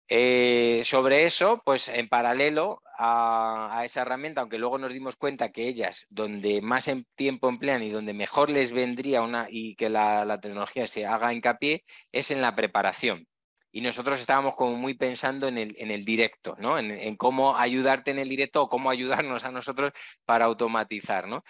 [0.07, 5.67] Eh, sobre eso, pues en paralelo a, esa herramienta, aunque luego nos dimos cuenta que
[5.67, 10.87] ellas, donde más tiempo emplean y donde mejor les vendría una y que la, tecnología
[10.87, 13.27] se haga hincapié, es en la preparación.
[13.71, 16.77] Y nosotros estábamos como muy pensando en el, directo, ¿no?
[16.77, 19.93] En, cómo ayudarte en el directo o cómo ayudarnos a nosotros
[20.25, 21.43] para automatizar, ¿no?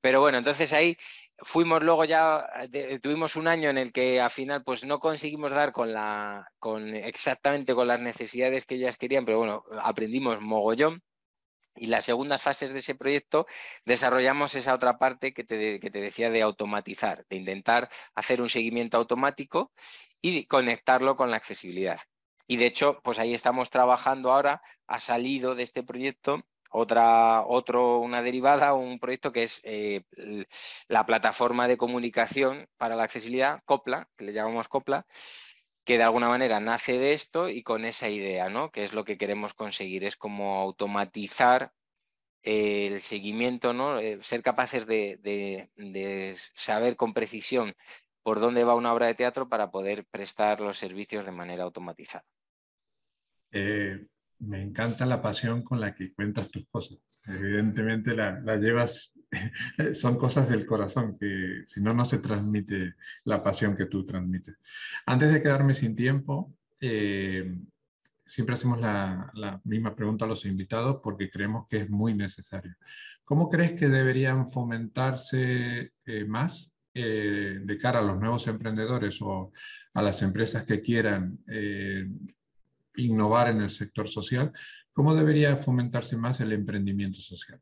[0.00, 0.96] Pero bueno, entonces ahí
[1.38, 2.46] fuimos luego ya,
[3.02, 6.94] tuvimos un año en el que al final pues no conseguimos dar con la, con
[6.94, 11.02] exactamente con las necesidades que ellas querían, pero bueno, aprendimos mogollón.
[11.80, 13.46] Y las segundas fases de ese proyecto
[13.84, 18.48] desarrollamos esa otra parte que te, que te decía de automatizar, de intentar hacer un
[18.48, 19.72] seguimiento automático
[20.20, 22.00] y conectarlo con la accesibilidad.
[22.46, 27.98] Y de hecho, pues ahí estamos trabajando ahora, ha salido de este proyecto otra, otro,
[27.98, 30.02] una derivada, un proyecto que es eh,
[30.88, 35.06] la plataforma de comunicación para la accesibilidad, COPLA, que le llamamos COPLA,
[35.84, 38.70] que de alguna manera nace de esto y con esa idea, ¿no?
[38.70, 41.72] Que es lo que queremos conseguir, es como automatizar
[42.42, 43.98] el seguimiento, ¿no?
[43.98, 45.70] Eh, ser capaces de,
[46.54, 47.74] saber con precisión
[48.28, 52.26] por dónde va una obra de teatro para poder prestar los servicios de manera automatizada.
[53.50, 54.06] Eh,
[54.40, 56.98] me encanta la pasión con la que cuentas tus cosas.
[57.24, 59.18] Evidentemente la, llevas,
[59.94, 64.58] son cosas del corazón, que si no, no se transmite la pasión que tú transmites.
[65.06, 67.50] Antes de quedarme sin tiempo, eh,
[68.26, 72.76] siempre hacemos la, misma pregunta a los invitados porque creemos que es muy necesario.
[73.24, 79.52] ¿Cómo crees que deberían fomentarse eh, más eh, de cara a los nuevos emprendedores o
[79.94, 81.38] a las empresas que quieran
[82.96, 84.52] innovar en el sector social,
[84.92, 87.60] ¿cómo debería fomentarse más el emprendimiento social?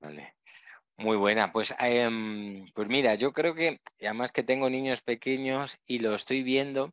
[0.00, 0.34] Vale.
[0.96, 6.00] Muy buena, pues, em, pues mira, yo creo que, además que tengo niños pequeños y
[6.00, 6.92] lo estoy viendo,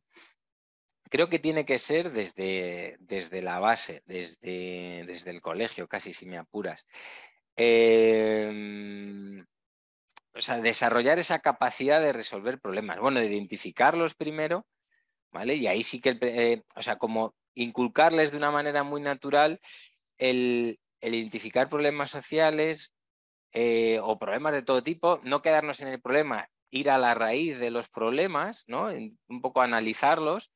[1.09, 6.25] creo que tiene que ser desde, desde la base, desde, desde el colegio, casi si
[6.25, 6.85] me apuras.
[7.57, 9.45] Em,
[10.33, 12.99] o sea, desarrollar esa capacidad de resolver problemas.
[12.99, 14.65] Bueno, de identificarlos primero
[15.45, 19.59] y ahí sí que, eh, o sea, como inculcarles de una manera muy natural
[20.17, 22.91] el, identificar problemas sociales
[23.53, 27.59] eh, o problemas de todo tipo, no quedarnos en el problema, ir a la raíz
[27.59, 28.89] de los problemas, ¿no?
[28.89, 30.51] Un poco analizarlos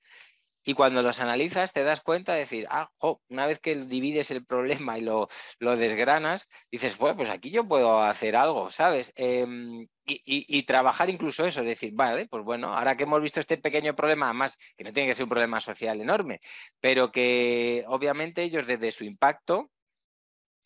[0.64, 2.90] y cuando los analizas te das cuenta de decir, ah,
[3.30, 5.28] una vez que divides el problema y lo,
[5.60, 9.12] desgranas, dices, bueno, pues aquí yo puedo hacer algo, ¿sabes?
[9.16, 13.96] Em, y, trabajar incluso eso, decir, vale, pues bueno, ahora que hemos visto este pequeño
[13.96, 16.42] problema, además que no tiene que ser un problema social enorme,
[16.80, 19.70] pero que obviamente ellos desde su impacto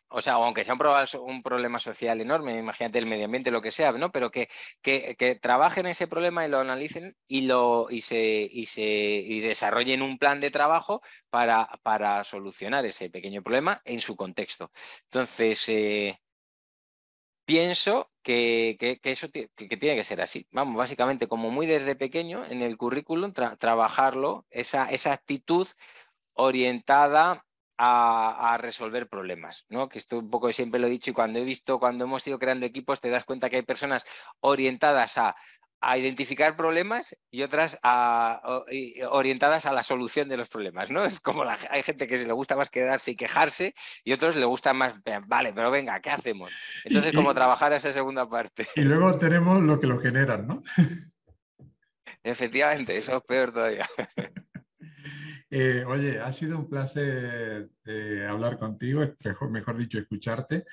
[0.10, 0.76] o sea, aunque sea
[1.20, 4.12] un, problema social enorme, imagínate el medio ambiente, lo que sea, ¿no?
[4.12, 4.50] Pero que,
[4.82, 10.02] que, trabajen ese problema y lo analicen y, lo, y, se, y, se, y desarrollen
[10.02, 14.72] un plan de trabajo para, para solucionar ese pequeño problema en su contexto.
[15.06, 16.20] Entonces, eh,
[17.46, 20.48] pienso que, eso que, tiene que ser así.
[20.52, 25.68] Vamos, básicamente, como muy desde pequeño en el currículum, trabajarlo, esa, esa actitud
[26.34, 27.46] orientada
[27.78, 29.90] a, resolver problemas, ¿no?
[29.90, 32.40] Que esto un poco siempre lo he dicho y cuando he visto, cuando hemos ido
[32.40, 34.06] creando equipos, te das cuenta que hay personas
[34.40, 35.36] orientadas a,
[35.98, 37.78] identificar problemas y otras
[39.12, 41.06] orientadas a la solución de los problemas, ¿no?
[41.06, 44.36] Es como la, hay gente que se le gusta más quedarse y quejarse y otros
[44.36, 44.96] le gusta más,
[45.28, 46.52] vale, pero venga, ¿qué hacemos?
[46.86, 48.66] Entonces, como trabajar esa segunda parte.
[48.76, 50.64] Y luego tenemos lo que lo generan, ¿no?
[52.24, 53.88] Efectivamente, eso es peor todavía.
[55.58, 60.65] Eh, oye, ha sido un placer eh, hablar contigo, mejor, mejor, dicho, escucharte.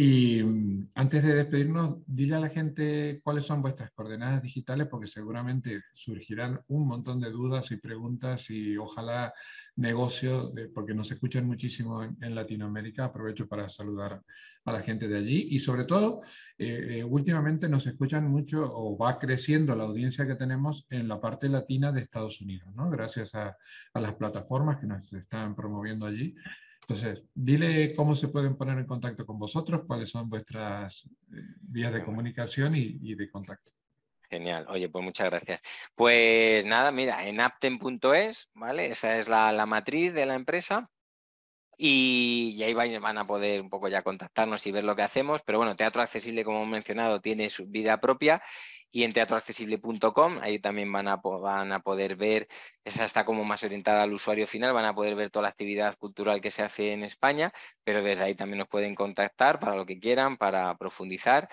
[0.00, 5.08] Y mm, antes de despedirnos, dile a la gente cuáles son vuestras coordenadas digitales, porque
[5.08, 9.34] seguramente surgirán un montón de dudas y preguntas y ojalá
[9.74, 13.06] negocio, porque nos escuchan muchísimo en, Latinoamérica.
[13.06, 14.22] Aprovecho para saludar
[14.66, 16.20] a la gente de allí y sobre todo,
[16.58, 21.48] eh, últimamente nos escuchan mucho o va creciendo la audiencia que tenemos en la parte
[21.48, 22.88] latina de Estados Unidos, ¿no?
[22.88, 23.56] gracias a,
[23.94, 26.36] a las plataformas que nos están promoviendo allí.
[26.88, 31.92] Entonces, dile cómo se pueden poner en contacto con vosotros, cuáles son vuestras eh, vías
[31.92, 33.70] de comunicación y, de contacto.
[34.30, 34.64] Genial.
[34.70, 35.60] Oye, pues muchas gracias.
[35.94, 38.90] Pues nada, mira, en apten.es, ¿vale?
[38.90, 40.90] Esa es la, matriz de la empresa.
[41.76, 45.42] Y, ahí van, a poder un poco ya contactarnos y ver lo que hacemos.
[45.44, 48.42] Pero bueno, Teatro Accesible, como he mencionado, tiene su vida propia
[48.90, 52.48] y en teatroaccesible.com, ahí también van a, van a poder ver,
[52.84, 55.96] esa está como más orientada al usuario final, van a poder ver toda la actividad
[55.98, 57.52] cultural que se hace en España,
[57.84, 61.48] pero desde ahí también nos pueden contactar para lo que quieran, para profundizar.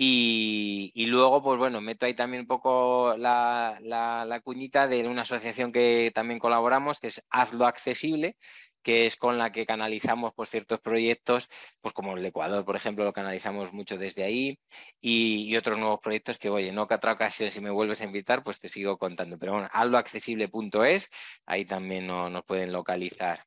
[0.00, 5.22] Y, luego, pues bueno, meto ahí también un poco la, la, la, cuñita de una
[5.22, 8.36] asociación que también colaboramos, que es Hazlo Accesible,
[8.82, 11.48] que es con la que canalizamos pues, ciertos proyectos,
[11.80, 14.58] pues como el Ecuador, por ejemplo, lo canalizamos mucho desde ahí,
[15.00, 18.42] y, otros nuevos proyectos que, oye, no que otra ocasión, si me vuelves a invitar,
[18.44, 19.38] pues te sigo contando.
[19.38, 21.10] Pero bueno, aldoaccesible.es,
[21.46, 23.40] ahí también nos pueden localizar.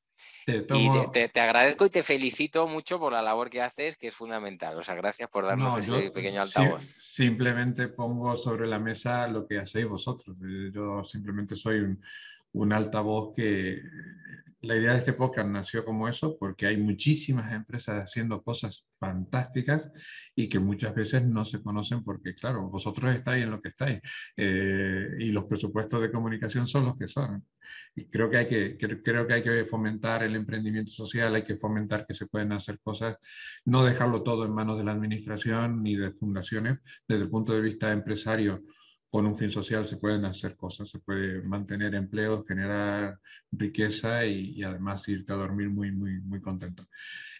[0.48, 4.78] Y te, agradezco y te felicito mucho por la labor que haces, que es fundamental.
[4.78, 6.84] O sea, gracias por darnos ese pequeño altavoz.
[6.98, 10.36] simplemente pongo sobre la mesa lo que hacéis vosotros.
[10.74, 12.02] Yo simplemente soy un,
[12.54, 13.82] un altavoz que
[14.62, 19.92] la idea de este podcast nació como eso, porque hay muchísimas empresas haciendo cosas fantásticas
[20.36, 24.00] y que muchas veces no se conocen porque, claro, vosotros estáis en lo que estáis
[24.38, 27.44] eh, y los presupuestos de comunicación son los que son.
[27.96, 31.58] Y creo que, hay que, creo que hay que fomentar el emprendimiento social, hay que
[31.58, 33.18] fomentar que se pueden hacer cosas,
[33.66, 37.62] no dejarlo todo en manos de la administración ni de fundaciones, desde el punto de
[37.62, 38.62] vista empresario
[39.12, 43.20] con un fin social se pueden hacer cosas, se puede mantener empleos, generar
[43.52, 46.88] riqueza y, además irte a dormir muy, muy, muy contento.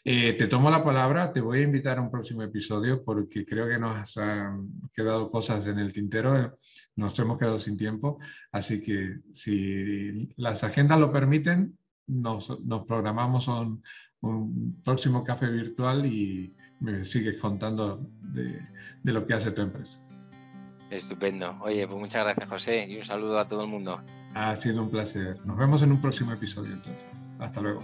[0.04, 3.70] Eh, te tomo la palabra, te voy a invitar a un próximo episodio porque creo
[3.70, 6.60] que nos han quedado cosas en el tintero,
[6.98, 8.20] nos hemos quedado sin tiempo,
[8.52, 12.52] así que si las agendas lo permiten, nos,
[12.86, 13.82] programamos un,
[14.84, 20.00] próximo café virtual y me sigues contando de lo que hace tu empresa.
[20.92, 21.58] Estupendo.
[21.62, 24.02] Oye, pues muchas gracias, José, y un saludo a todo el mundo.
[24.36, 25.38] Ha sido un placer.
[25.46, 27.06] Nos vemos en un próximo episodio entonces.
[27.40, 27.82] Hasta luego.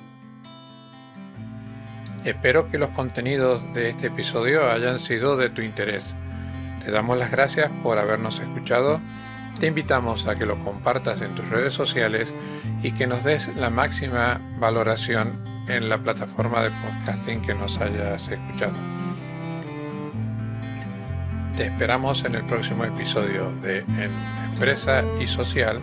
[2.25, 6.15] Espero que los contenidos de este episodio hayan sido de tu interés.
[6.83, 8.99] Te damos las gracias por habernos escuchado.
[9.59, 12.33] Te invitamos a que lo compartas en tus redes sociales
[12.83, 18.27] y que nos des la máxima valoración en la plataforma de podcasting que nos hayas
[18.27, 18.75] escuchado.
[21.57, 25.81] Te esperamos en el próximo episodio de Empresa y Social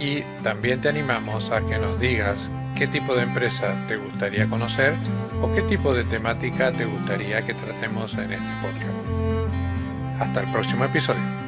[0.00, 4.94] y también te animamos a que nos digas qué tipo de empresa te gustaría conocer
[5.42, 10.22] o qué tipo de temática te gustaría que tratemos en este podcast.
[10.22, 11.45] Hasta el próximo episodio.